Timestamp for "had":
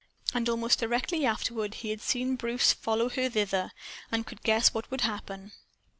1.91-2.01